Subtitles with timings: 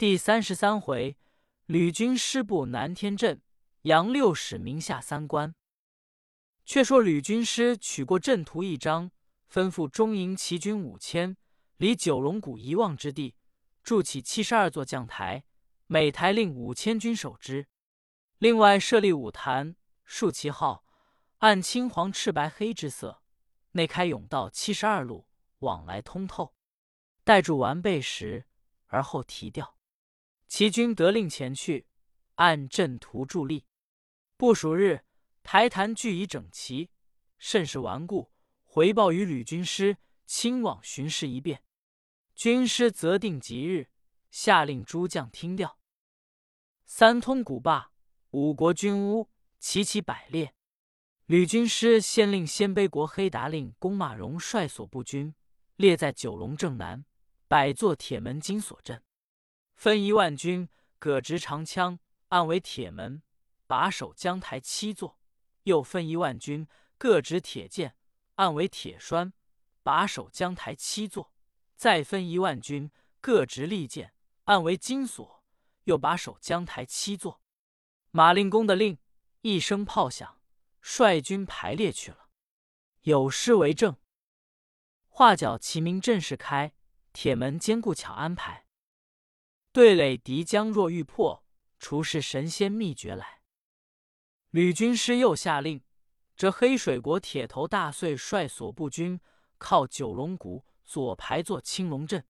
[0.00, 1.18] 第三十三回，
[1.66, 3.42] 吕军师部南天镇，
[3.82, 5.54] 杨六使名下三关。
[6.64, 9.10] 却说吕军师取过阵图一张，
[9.52, 11.36] 吩咐中营骑军五千，
[11.76, 13.34] 离九龙谷一望之地，
[13.82, 15.44] 筑起七十二座将台，
[15.86, 17.68] 每台令五千军守之。
[18.38, 19.76] 另外设立五坛，
[20.06, 20.82] 竖旗号，
[21.40, 23.20] 按青黄赤白黑之色，
[23.72, 25.26] 内开甬道七十二路，
[25.58, 26.54] 往来通透。
[27.22, 28.46] 待筑完备时，
[28.86, 29.76] 而后提调。
[30.50, 31.86] 齐军得令前去，
[32.34, 33.66] 按阵图伫立。
[34.36, 35.04] 不数日，
[35.44, 36.90] 台坛俱已整齐，
[37.38, 38.32] 甚是顽固。
[38.64, 41.62] 回报于吕军师，亲往巡视一遍。
[42.34, 43.90] 军师择定吉日，
[44.32, 45.78] 下令诸将听调。
[46.84, 47.92] 三通古坝，
[48.30, 50.52] 五国军屋，齐齐摆列。
[51.26, 55.32] 吕军师先令鲜卑国黑达令公马荣率所部军
[55.76, 57.04] 列在九龙正南，
[57.46, 59.00] 百座铁门金锁阵。
[59.80, 63.22] 分一万军，各执长枪，暗为铁门，
[63.66, 65.16] 把守江台七座；
[65.62, 67.96] 又分一万军，各执铁剑，
[68.34, 69.32] 暗为铁栓，
[69.82, 71.32] 把守江台七座；
[71.76, 72.90] 再分一万军，
[73.22, 74.12] 各执利剑，
[74.44, 75.42] 暗为金锁，
[75.84, 77.40] 又把守江台七座。
[78.10, 78.98] 马令公的令，
[79.40, 80.42] 一声炮响，
[80.82, 82.28] 率军排列去了。
[83.04, 83.96] 有诗为证：
[85.08, 86.74] 画角齐鸣阵势开，
[87.14, 88.66] 铁门坚固巧安排。
[89.72, 91.44] 对垒敌将若欲破，
[91.78, 93.40] 除是神仙秘诀来。
[94.50, 95.84] 吕军师又下令，
[96.36, 99.20] 这黑水国铁头大岁率所部军
[99.58, 102.26] 靠九龙谷左排坐青龙阵，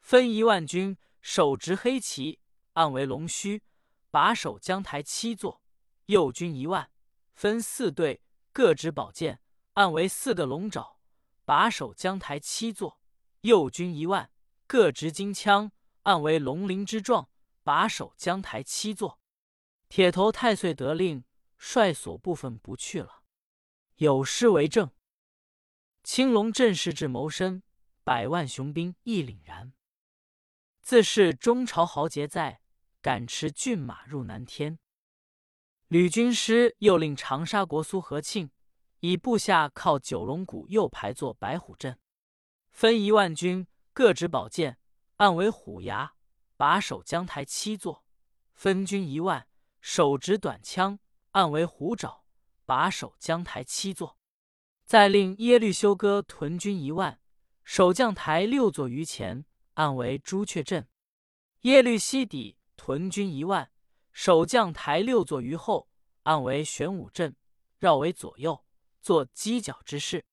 [0.00, 2.40] 分一万军手执黑旗，
[2.72, 3.62] 暗为龙须，
[4.10, 5.60] 把守江台七座；
[6.06, 6.90] 右军一万，
[7.34, 9.42] 分四队，各执宝剑，
[9.74, 10.98] 暗为四个龙爪，
[11.44, 12.96] 把守江台七座；
[13.42, 14.30] 右军一万，
[14.66, 15.70] 各执金枪。
[16.02, 17.28] 暗为龙鳞之状，
[17.62, 19.20] 把守江台七座。
[19.88, 21.24] 铁头太岁得令，
[21.58, 23.22] 率所部分不去了。
[23.96, 24.90] 有诗为证：
[26.02, 27.62] 青龙阵势至谋身，
[28.02, 29.72] 百万雄兵亦凛然。
[30.80, 32.60] 自是中朝豪杰在，
[33.00, 34.80] 敢持骏马入南天。
[35.86, 38.50] 吕军师又令长沙国苏和庆
[39.00, 41.98] 以部下靠九龙谷右排坐白虎阵，
[42.70, 44.78] 分一万军，各执宝剑。
[45.22, 46.14] 暗为虎牙，
[46.56, 48.02] 把守江台七座；
[48.54, 49.46] 分军一万，
[49.80, 50.98] 手执短枪，
[51.30, 52.24] 暗为虎爪，
[52.66, 54.18] 把守江台七座。
[54.84, 57.20] 再令耶律休哥屯军一万，
[57.62, 59.44] 守将台六座于前，
[59.74, 60.88] 暗为朱雀阵；
[61.60, 63.70] 耶律西底屯军一万，
[64.10, 65.88] 守将台六座于后，
[66.24, 67.36] 暗为玄武阵，
[67.78, 68.64] 绕为左右，
[69.00, 70.24] 做犄角之势。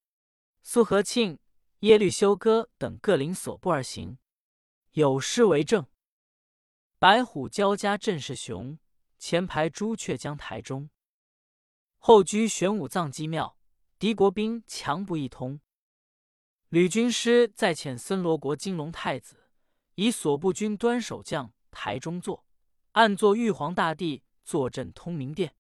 [0.64, 1.38] 苏和庆、
[1.82, 4.18] 耶律休哥等各领所部而行。
[4.94, 5.86] 有诗为证：
[6.98, 8.80] 白虎交加阵势雄，
[9.20, 10.90] 前排朱雀将台中。
[12.00, 13.56] 后居玄武藏机庙，
[14.00, 15.60] 敌国兵强不一通。
[16.70, 19.52] 吕军师再遣森罗国金龙太子，
[19.94, 22.44] 以所部军端守将台中坐，
[22.94, 25.54] 暗坐玉皇大帝坐镇通明殿，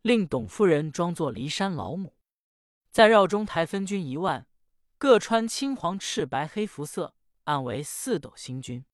[0.00, 2.16] 令董夫人装作骊山老母，
[2.90, 4.46] 在绕中台分军一万，
[4.96, 7.14] 各穿青黄赤白黑服色。
[7.44, 8.84] 暗为四斗星君，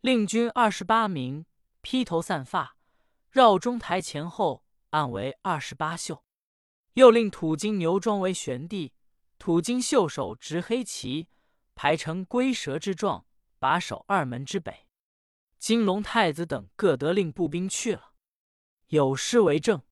[0.00, 1.46] 令军二十八名，
[1.80, 2.76] 披头散发，
[3.30, 6.22] 绕中台前后，暗为二十八宿。
[6.94, 8.92] 又令土金牛装为玄帝，
[9.38, 11.28] 土金袖手执黑旗，
[11.74, 13.26] 排成龟蛇之状，
[13.58, 14.86] 把守二门之北。
[15.58, 18.14] 金龙太子等各得令步兵去了。
[18.88, 19.82] 有诗为证：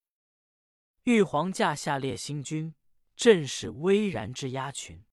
[1.03, 2.75] 玉皇驾下列星君，
[3.15, 5.05] 阵势巍然之压群。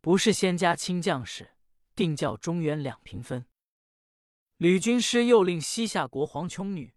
[0.00, 1.52] 不是仙家亲将士。
[2.00, 3.44] 定教中原两平分。
[4.56, 6.94] 吕军师又令西夏国黄琼女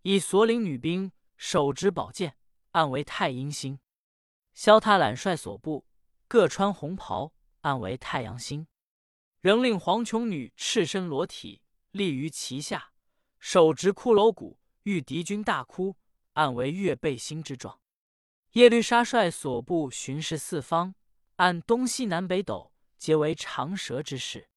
[0.00, 2.38] 以所领女兵手执宝剑，
[2.70, 3.76] 暗为太阴星；
[4.54, 5.84] 萧踏懒率所部
[6.26, 8.66] 各穿红袍，暗为太阳星。
[9.42, 12.92] 仍令黄琼女赤身裸体立于旗下，
[13.38, 15.96] 手执骷髅骨，遇敌军大哭，
[16.32, 17.78] 暗为月背星之状。
[18.52, 20.94] 耶律沙率所部巡视四方，
[21.34, 22.72] 按东西南北斗。
[22.96, 24.48] 皆为长蛇之势。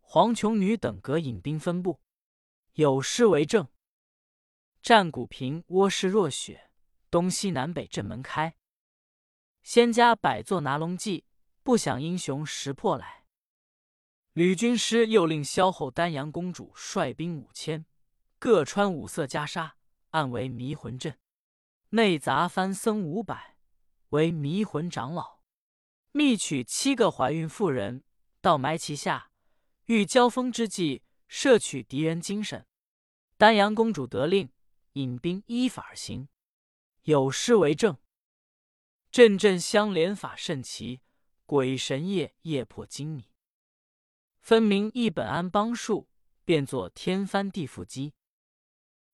[0.00, 2.00] 黄琼女等各引兵分布，
[2.72, 3.68] 有诗为证：
[4.82, 6.70] 战鼓平，窝势若雪，
[7.10, 8.56] 东西南北阵门开。
[9.62, 11.26] 仙家百座拿龙骑，
[11.62, 13.26] 不想英雄识破来。
[14.32, 17.84] 吕军师又令萧后丹阳公主率兵五千，
[18.38, 19.72] 各穿五色袈裟，
[20.10, 21.12] 暗为迷魂阵；
[21.90, 23.56] 内杂番僧五百，
[24.10, 25.37] 为迷魂长老。
[26.18, 28.02] 密取七个怀孕妇人，
[28.40, 29.30] 到埋其下，
[29.84, 32.66] 遇交锋之际，摄取敌人精神。
[33.36, 34.50] 丹阳公主得令，
[34.94, 36.28] 引兵依法而行，
[37.04, 37.96] 有诗为证
[39.12, 41.02] ：“阵阵相连法甚奇，
[41.46, 43.30] 鬼神夜夜破金米。
[44.40, 46.08] 分明一本安邦术，
[46.44, 48.12] 变作天翻地覆机。”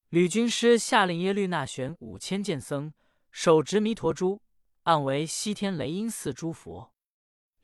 [0.09, 2.91] 吕军师下令耶律那玄五千剑僧，
[3.29, 4.41] 手执弥陀珠，
[4.83, 6.94] 暗为西天雷音寺诸佛；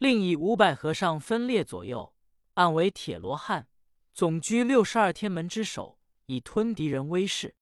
[0.02, 2.16] 另以五百和尚分列左右，
[2.56, 3.68] 暗为铁罗汉，
[4.16, 7.54] 总居六十二天门之首，以吞敌人威势。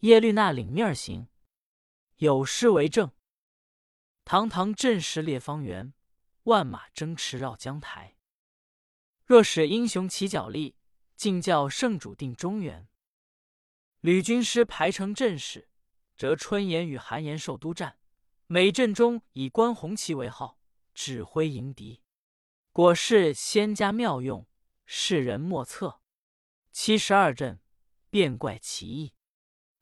[0.00, 1.28] 耶律那领命而行，
[2.16, 3.10] 有诗为证
[4.22, 5.94] ：“堂堂阵势列方圆，
[6.42, 8.18] 万马争驰绕江台。
[9.24, 10.76] 若使英雄起脚力，
[11.16, 12.86] 尽教圣主定中原。”
[14.02, 15.70] 吕军师排成阵势，
[16.18, 17.96] 折春言与韩延寿督战。
[18.46, 20.58] 每阵中以关红旗为号，
[20.94, 22.02] 指挥迎敌。
[22.72, 24.46] 果是仙家妙用，
[24.84, 26.00] 世人莫测。
[26.70, 27.60] 七十二阵，
[28.08, 29.14] 变怪奇异。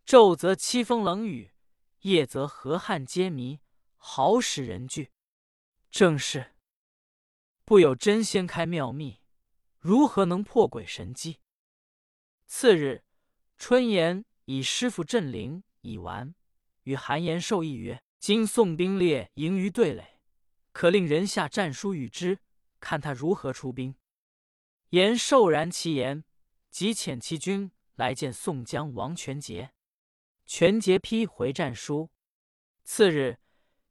[0.05, 1.53] 昼则凄风冷雨，
[2.01, 3.61] 夜则河汉皆迷，
[3.97, 5.13] 好使人惧。
[5.91, 6.55] 正是
[7.65, 9.21] 不有真仙开妙秘，
[9.79, 11.41] 如何能破鬼神机？
[12.47, 13.05] 次日。
[13.63, 16.35] 春言以师傅镇灵已完，
[16.85, 20.10] 与韩延寿议曰：“今宋兵列营于对垒，
[20.73, 22.39] 可令人下战书与之，
[22.79, 23.95] 看他如何出兵。”
[24.91, 26.25] 延寿然其言，
[26.71, 29.73] 即遣其军来见宋江、王全杰。
[30.47, 32.11] 全杰批回战书。
[32.83, 33.39] 次日，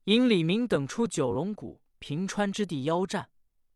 [0.06, 3.32] 引李明等出九龙谷平川之地邀战，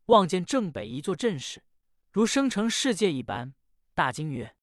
[0.06, 1.64] 望见正北一座阵势，
[2.10, 3.54] 如生成世界一般，
[3.94, 4.54] 大惊曰。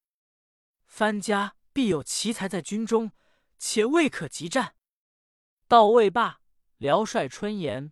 [0.85, 3.11] 藩家必有奇才在军中，
[3.57, 4.75] 且未可急战。
[5.67, 6.41] 到未罢，
[6.77, 7.91] 辽帅春言、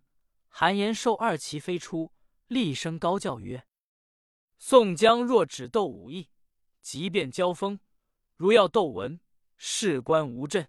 [0.52, 2.12] 韩延寿二骑飞出，
[2.48, 3.66] 厉声高叫曰
[4.58, 6.28] ：“宋江若只斗武艺，
[6.82, 7.78] 即便交锋；
[8.36, 9.18] 如要斗文，
[9.56, 10.68] 事关无阵。”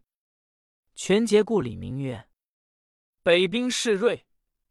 [0.95, 2.29] 全节故李明曰
[3.23, 4.27] ：“北兵势锐，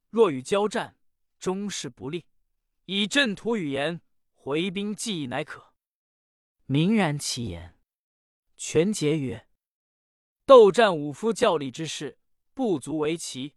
[0.09, 0.97] 若与交战，
[1.39, 2.25] 终是不利。
[2.87, 4.01] 以阵图语言，
[4.33, 5.75] 回兵计议乃可。”
[6.67, 7.79] 明然其言，
[8.57, 9.49] 全节曰
[10.47, 12.19] ：“斗战武夫较力之事，
[12.55, 13.57] 不足为奇。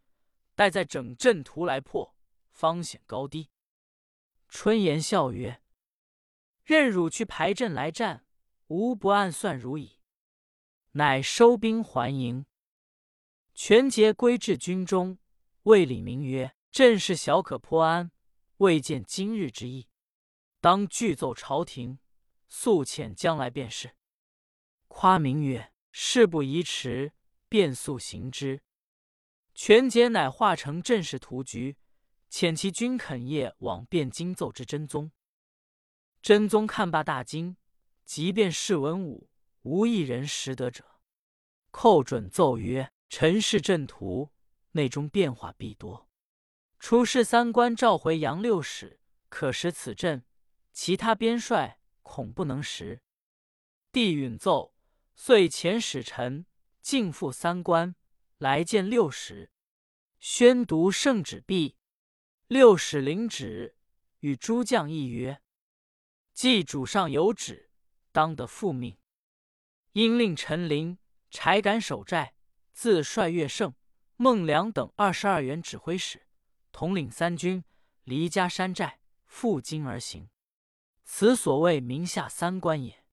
[0.55, 2.15] 待在整阵图来破，
[2.51, 3.49] 方显高低。”
[4.47, 5.61] 春言笑曰
[6.63, 8.25] ：“任汝去排阵来战，
[8.67, 9.99] 吾不暗算如矣。”
[10.95, 12.45] 乃收兵还营。
[13.55, 15.17] 全节归至军中，
[15.63, 18.11] 谓李明曰：“阵势小可破安，
[18.57, 19.87] 未见今日之意，
[20.59, 21.99] 当具奏朝廷。”
[22.47, 23.95] 速遣将来便是。
[24.87, 27.13] 夸明曰：“事不宜迟，
[27.49, 28.61] 便速行之。”
[29.53, 31.77] 全节乃化成阵势图局，
[32.29, 35.11] 遣其军肯夜往汴京奏之真宗。
[36.21, 37.57] 真宗看罢大惊，
[38.05, 39.29] 即便是文武，
[39.61, 40.99] 无一人识得者。
[41.71, 44.31] 寇准奏曰：“臣是阵图，
[44.71, 46.09] 内中变化必多。
[46.79, 50.23] 出事三关召回杨六使，可识此阵。
[50.71, 53.01] 其他边帅。”恐不能识。
[53.91, 54.75] 帝允奏，
[55.15, 56.45] 遂遣使臣
[56.81, 57.95] 进赴三关，
[58.43, 59.49] 来见六使。
[60.19, 61.77] 宣读圣旨毕，
[62.47, 63.77] 六使领旨，
[64.19, 65.41] 与诸将议曰
[66.35, 67.71] ：“既主上有旨，
[68.11, 68.97] 当得复命。
[69.93, 70.97] 因令陈琳、
[71.29, 72.35] 柴敢守寨，
[72.73, 73.73] 自率岳胜、
[74.17, 76.27] 孟良等二十二员指挥使，
[76.73, 77.63] 统领三军，
[78.03, 80.27] 离家山寨，赴京而行。”
[81.05, 83.05] 此所谓名下三关也。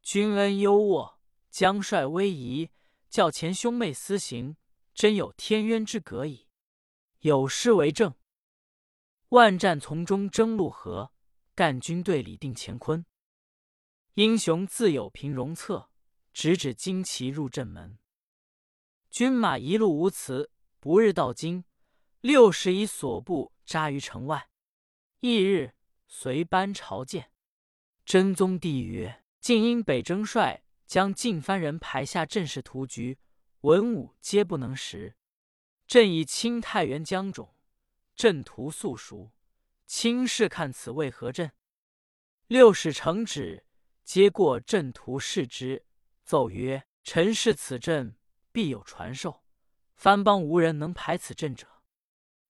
[0.00, 1.16] 君恩优渥，
[1.50, 2.70] 将帅威仪，
[3.10, 4.56] 教前兄妹私行，
[4.94, 6.48] 真有天渊之隔矣。
[7.20, 8.14] 有诗为证：
[9.30, 11.12] 万战丛中争陆河，
[11.54, 13.04] 干军队里定乾坤。
[14.14, 15.90] 英雄自有平戎策，
[16.32, 17.98] 直指旌旗入阵门。
[19.10, 21.64] 军马一路无辞，不日到京。
[22.20, 24.48] 六十以所部扎于城外。
[25.20, 25.74] 翌日。
[26.06, 27.32] 随班朝见，
[28.04, 33.18] 真宗帝曰：“晋因北征帅将晋藩人排下阵势图局，
[33.64, 35.16] 文武皆不能识。
[35.86, 37.56] 朕以清太原江种，
[38.14, 39.32] 阵图素熟，
[39.86, 41.52] 卿试看此为何阵？”
[42.46, 43.64] 六使承旨，
[44.02, 45.86] 接过阵图视之，
[46.24, 48.18] 奏曰：“臣视此阵
[48.52, 49.42] 必有传授，
[49.96, 51.66] 藩邦无人能排此阵者。”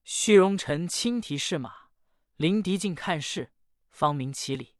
[0.02, 1.90] 虚荣臣亲提士马，
[2.34, 3.52] 临敌近看事。
[3.88, 4.74] 方明其理。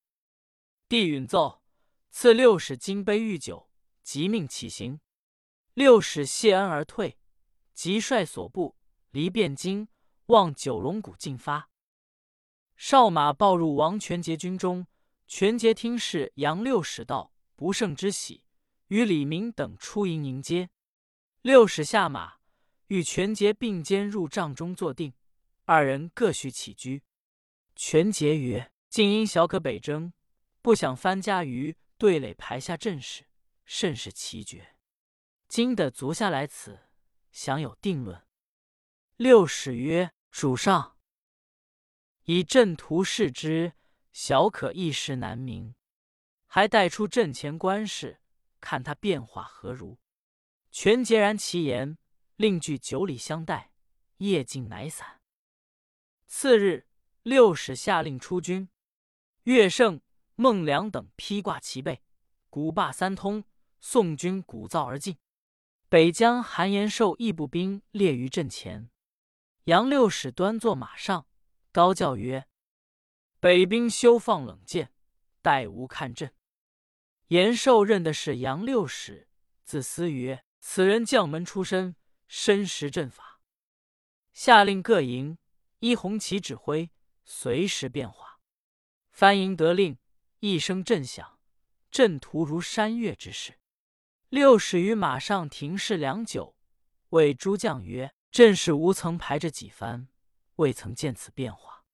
[0.89, 1.63] 帝允奏，
[2.11, 3.71] 赐六使金杯御酒，
[4.03, 4.99] 即命起行。
[5.75, 7.19] 六使谢恩而退，
[7.73, 8.77] 即率所部
[9.11, 9.89] 离汴京，
[10.27, 11.69] 望九龙谷进发。
[12.77, 14.87] 少马报入王全杰军中，
[15.27, 18.45] 权节听是杨六使道不胜之喜，
[18.87, 20.71] 与李明等出营迎接。
[21.43, 22.35] 六使下马，
[22.87, 25.13] 与权节并肩入帐中坐定，
[25.65, 27.03] 二人各叙起居。
[27.75, 30.13] 权节曰：“竟因小可北征，
[30.63, 33.25] 不想番家于对垒排下阵势，
[33.65, 34.74] 甚是奇绝。
[35.55, 36.81] 今得足下来此，
[37.31, 38.27] 想有定论。”
[39.15, 40.99] 六使曰：“主上
[42.25, 43.75] 以阵图视之。”
[44.11, 45.77] 小可一时难明，
[46.47, 48.21] 还带出阵前观事，
[48.61, 50.01] 看他变化何如。
[50.73, 51.99] 全截然其言，
[52.35, 53.71] 另具九里相待，
[54.17, 55.21] 夜尽乃散。
[56.27, 56.89] 次日，
[57.23, 58.69] 六使下令出军，
[59.45, 60.01] 乐胜、
[60.35, 62.03] 孟良等披挂齐备，
[62.51, 63.45] 鼓罢三通，
[63.81, 65.17] 宋军鼓噪而进。
[65.95, 68.91] 北疆韩延寿义步兵列于阵前，
[69.67, 71.29] 杨六使端坐马上，
[71.71, 72.49] 高叫曰。
[73.39, 74.93] 北兵休放冷箭，
[75.41, 76.35] 待吾看阵。
[77.29, 79.29] 延寿认的是杨六使，
[79.63, 81.95] 自思曰：“此人将门出身，
[82.27, 83.41] 深识阵法。”
[84.35, 85.39] 下令各营
[85.79, 86.91] 依红旗指挥，
[87.25, 88.41] 随时变化。
[89.13, 89.97] 番营得令，
[90.41, 91.39] 一声震响，
[91.93, 93.61] 阵图如山岳之势。
[94.29, 96.57] 六使于马上停视良久，
[97.11, 100.09] 谓诸将曰：“阵势无曾排着几番，
[100.57, 101.85] 未曾见此变化。”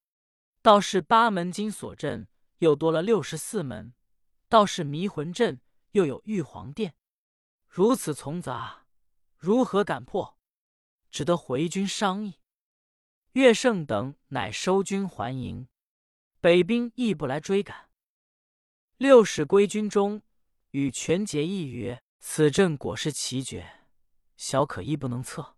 [0.62, 3.92] 道是八门金锁阵，又多了六十四门；
[4.48, 5.60] 道是迷魂阵，
[5.92, 6.94] 又有玉皇殿。
[7.68, 8.86] 如此从杂，
[9.36, 10.38] 如何敢破？
[11.10, 12.34] 只得回军商议。
[13.32, 15.68] 岳胜等乃收军还营，
[16.40, 17.90] 北兵亦不来追赶。
[18.96, 20.22] 六使归军中，
[20.72, 23.86] 与权节议曰：“此阵果是奇绝，
[24.36, 25.56] 小可亦不能测。”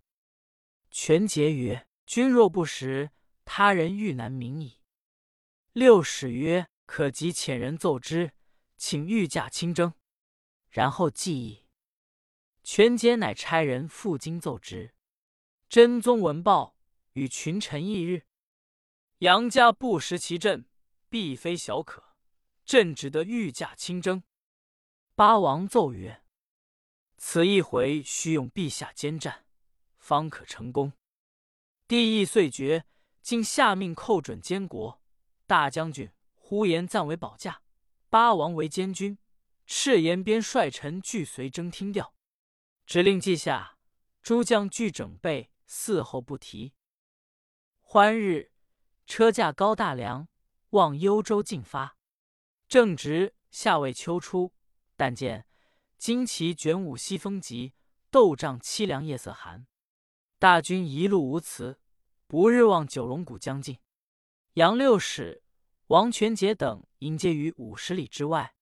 [0.91, 3.11] 权节曰：“君若不识，
[3.45, 4.81] 他人欲难明矣。”
[5.73, 8.33] 六使曰：“可即遣人奏之，
[8.77, 9.95] 请御驾亲征。”
[10.71, 11.67] 然后记议。
[12.63, 14.95] 权节乃差人赴京奏之。
[15.69, 16.77] 真宗闻报，
[17.15, 18.27] 与群臣议日
[19.19, 20.67] ：“杨家不识其阵，
[21.09, 22.15] 必非小可。
[22.65, 24.23] 朕只得御驾亲征。”
[25.17, 26.22] 八王奏曰
[27.25, 29.47] ：“此一回需用陛下监战，
[29.97, 30.93] 方可成功。”
[31.87, 32.85] 帝意遂决，
[33.23, 35.01] 竟下命寇准监国。
[35.47, 37.63] 大将军呼延赞为保驾，
[38.11, 39.17] 八王为监军，
[39.67, 42.13] 赤延边率臣俱随征听调。
[42.87, 43.79] 指令记下，
[44.21, 46.75] 诸将俱整备，伺候不提。
[47.81, 48.51] 欢日，
[49.07, 50.27] 车驾高大梁，
[50.71, 51.97] 望幽州进发。
[52.67, 54.53] 正值夏未秋初，
[54.97, 55.47] 但见
[56.03, 57.75] 旌旗卷舞西风急，
[58.11, 59.69] 斗帐凄凉夜色寒。
[60.41, 61.79] 大军一路无辞，
[62.27, 63.79] 不日望九龙谷将近。
[64.55, 65.45] 杨六使。
[65.87, 68.57] 王权节等迎接于五十里之外，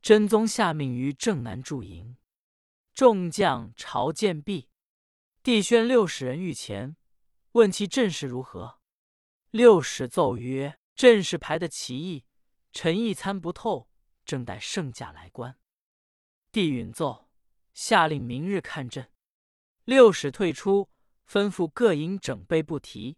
[0.00, 2.16] 真宗下命于正南驻营，
[2.94, 4.70] 众将朝见毕。
[5.42, 6.96] 帝宣六使人御前，
[7.50, 8.80] 问其阵势如何。
[9.50, 12.24] 六使奏曰：“阵势排得奇异，
[12.72, 13.90] 臣亦参不透，
[14.24, 15.54] 正待圣驾来观。”
[16.52, 17.30] 帝允奏，
[17.72, 19.08] 下令明日看阵。
[19.84, 20.90] 六使退出，
[21.26, 23.16] 吩咐各营整备不提。